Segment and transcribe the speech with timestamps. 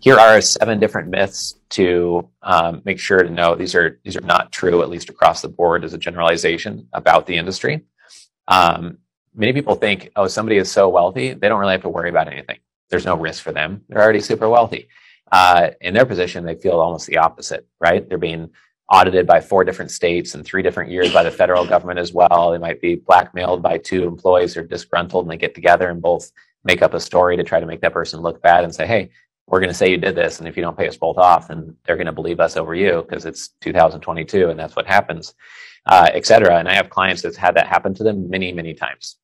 [0.00, 4.22] here are seven different myths to um, make sure to know these are these are
[4.22, 7.84] not true, at least across the board, as a generalization about the industry.
[8.46, 8.98] Um,
[9.34, 12.28] many people think, oh, somebody is so wealthy, they don't really have to worry about
[12.28, 12.58] anything.
[12.90, 13.84] There's no risk for them.
[13.88, 14.88] They're already super wealthy.
[15.30, 18.08] Uh, in their position, they feel almost the opposite, right?
[18.08, 18.50] They're being
[18.90, 22.52] audited by four different states and three different years by the federal government as well.
[22.52, 26.00] They might be blackmailed by two employees who are disgruntled and they get together and
[26.00, 26.32] both
[26.64, 29.10] make up a story to try to make that person look bad and say, hey,
[29.48, 30.38] we're going to say you did this.
[30.38, 32.74] And if you don't pay us both off, then they're going to believe us over
[32.74, 35.34] you because it's 2022 and that's what happens,
[35.86, 36.58] uh, et cetera.
[36.58, 39.16] And I have clients that's had that happen to them many, many times.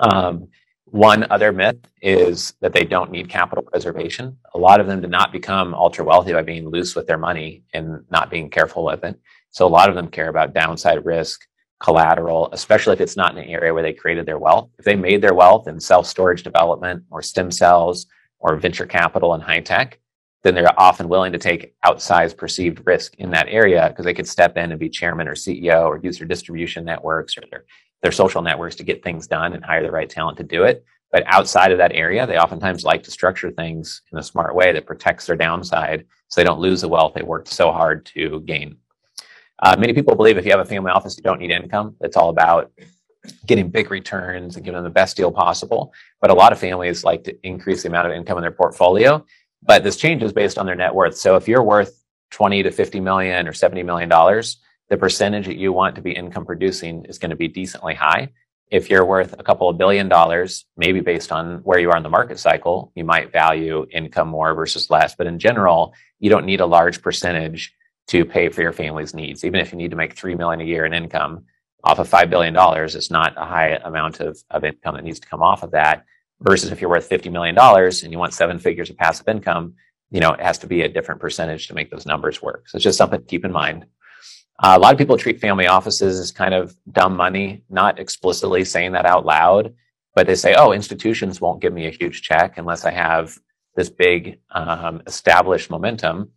[0.00, 0.48] Um,
[0.86, 4.36] one other myth is that they don't need capital preservation.
[4.54, 7.62] A lot of them did not become ultra wealthy by being loose with their money
[7.74, 9.20] and not being careful with it.
[9.50, 11.46] So a lot of them care about downside risk,
[11.80, 14.70] collateral, especially if it's not in an area where they created their wealth.
[14.78, 18.06] If they made their wealth in self storage development or stem cells
[18.40, 19.98] or venture capital and high tech,
[20.42, 24.28] then they're often willing to take outsized perceived risk in that area because they could
[24.28, 27.64] step in and be chairman or CEO or use their distribution networks or their
[28.02, 30.84] their social networks to get things done and hire the right talent to do it.
[31.12, 34.72] But outside of that area, they oftentimes like to structure things in a smart way
[34.72, 38.40] that protects their downside so they don't lose the wealth they worked so hard to
[38.40, 38.76] gain.
[39.62, 41.96] Uh, many people believe if you have a family office, you don't need income.
[42.00, 42.72] It's all about
[43.46, 45.92] getting big returns and giving them the best deal possible.
[46.20, 49.24] But a lot of families like to increase the amount of income in their portfolio.
[49.62, 51.16] But this changes based on their net worth.
[51.16, 55.56] So if you're worth 20 to 50 million or 70 million dollars, the percentage that
[55.56, 58.30] you want to be income producing is going to be decently high.
[58.70, 62.02] If you're worth a couple of billion dollars, maybe based on where you are in
[62.02, 65.14] the market cycle, you might value income more versus less.
[65.14, 67.74] But in general, you don't need a large percentage
[68.08, 69.44] to pay for your family's needs.
[69.44, 71.44] Even if you need to make three million a year in income
[71.84, 75.20] off of five billion dollars, it's not a high amount of, of income that needs
[75.20, 76.04] to come off of that.
[76.42, 79.74] Versus if you're worth fifty million dollars and you want seven figures of passive income,
[80.10, 82.68] you know, it has to be a different percentage to make those numbers work.
[82.68, 83.84] So it's just something to keep in mind.
[84.62, 88.64] Uh, a lot of people treat family offices as kind of dumb money, not explicitly
[88.64, 89.74] saying that out loud,
[90.14, 93.38] but they say, oh, institutions won't give me a huge check unless I have
[93.76, 96.30] this big um, established momentum.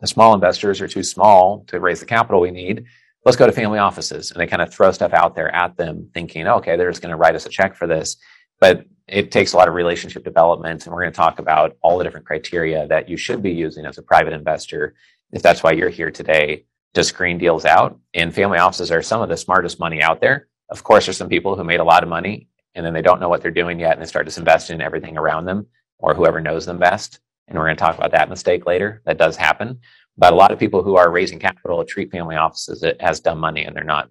[0.00, 2.84] The small investors are too small to raise the capital we need.
[3.24, 4.30] Let's go to family offices.
[4.30, 7.10] And they kind of throw stuff out there at them, thinking, okay, they're just going
[7.10, 8.16] to write us a check for this.
[8.60, 10.86] But it takes a lot of relationship development.
[10.86, 13.84] And we're going to talk about all the different criteria that you should be using
[13.84, 14.94] as a private investor,
[15.32, 16.64] if that's why you're here today
[16.94, 17.98] to screen deals out.
[18.14, 20.48] And family offices are some of the smartest money out there.
[20.70, 23.20] Of course, there's some people who made a lot of money and then they don't
[23.20, 25.66] know what they're doing yet and they start just investing in everything around them
[25.98, 27.20] or whoever knows them best.
[27.50, 29.02] And we're going to talk about that mistake later.
[29.04, 29.80] That does happen.
[30.16, 33.64] But a lot of people who are raising capital treat family offices as dumb money
[33.64, 34.10] and they're not.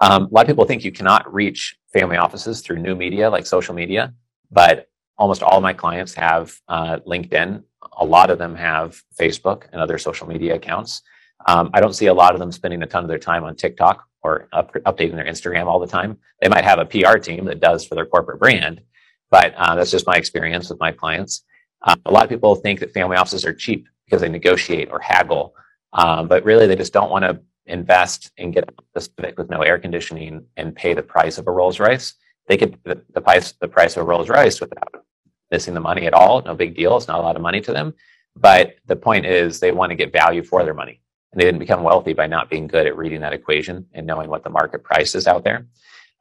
[0.00, 3.46] Um, a lot of people think you cannot reach family offices through new media like
[3.46, 4.12] social media,
[4.50, 7.62] but almost all my clients have uh, LinkedIn.
[7.98, 11.02] A lot of them have Facebook and other social media accounts.
[11.46, 13.56] Um, I don't see a lot of them spending a ton of their time on
[13.56, 16.18] TikTok or up, updating their Instagram all the time.
[16.42, 18.82] They might have a PR team that does for their corporate brand,
[19.30, 21.44] but uh, that's just my experience with my clients.
[21.86, 24.98] Uh, a lot of people think that family offices are cheap because they negotiate or
[24.98, 25.54] haggle,
[25.92, 29.62] um, but really they just don't want to invest and get a Civic with no
[29.62, 32.14] air conditioning and pay the price of a Rolls Royce.
[32.48, 35.04] They could the, the price the price of a Rolls Royce without
[35.50, 36.42] missing the money at all.
[36.42, 36.96] No big deal.
[36.96, 37.94] It's not a lot of money to them.
[38.36, 41.00] But the point is they want to get value for their money.
[41.32, 44.28] And they didn't become wealthy by not being good at reading that equation and knowing
[44.28, 45.66] what the market price is out there.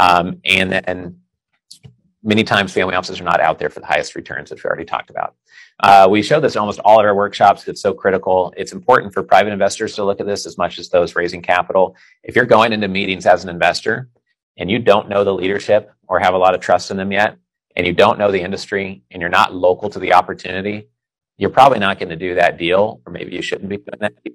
[0.00, 1.20] Um, and then
[2.22, 4.84] many times family offices are not out there for the highest returns, which we already
[4.84, 5.34] talked about.
[5.80, 7.68] Uh, we show this in almost all of our workshops.
[7.68, 8.52] It's so critical.
[8.56, 11.96] It's important for private investors to look at this as much as those raising capital.
[12.24, 14.08] If you're going into meetings as an investor
[14.56, 17.36] and you don't know the leadership or have a lot of trust in them yet,
[17.76, 20.88] and you don't know the industry and you're not local to the opportunity,
[21.36, 24.14] you're probably not going to do that deal, or maybe you shouldn't be doing that
[24.24, 24.34] deal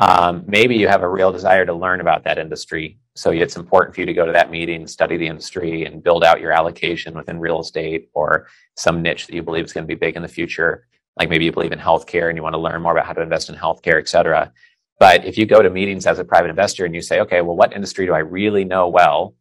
[0.00, 2.98] um, maybe you have a real desire to learn about that industry.
[3.14, 6.24] So it's important for you to go to that meeting, study the industry, and build
[6.24, 9.94] out your allocation within real estate or some niche that you believe is going to
[9.94, 10.86] be big in the future.
[11.18, 13.20] Like maybe you believe in healthcare and you want to learn more about how to
[13.20, 14.52] invest in healthcare, et cetera.
[14.98, 17.56] But if you go to meetings as a private investor and you say, okay, well,
[17.56, 19.34] what industry do I really know well?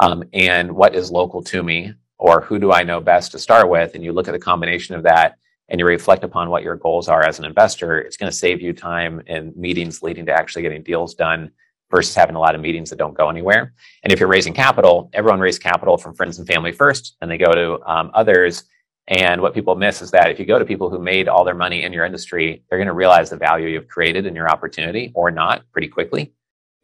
[0.00, 1.94] Um, and what is local to me?
[2.18, 3.94] Or who do I know best to start with?
[3.94, 5.38] And you look at the combination of that
[5.68, 8.60] and you reflect upon what your goals are as an investor, it's going to save
[8.60, 11.50] you time in meetings leading to actually getting deals done
[11.90, 13.72] versus having a lot of meetings that don't go anywhere.
[14.02, 17.38] And if you're raising capital, everyone raises capital from friends and family first, and they
[17.38, 18.64] go to um, others.
[19.08, 21.54] And what people miss is that if you go to people who made all their
[21.54, 25.12] money in your industry, they're going to realize the value you've created in your opportunity
[25.14, 26.32] or not pretty quickly.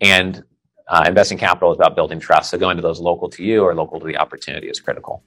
[0.01, 0.45] And
[0.89, 2.51] uh, investing capital is about building trust.
[2.51, 5.25] So going to those local to you or local to the opportunity is critical.